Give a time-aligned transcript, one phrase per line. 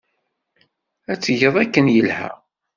[1.11, 2.29] Ad t-tged akken yelha.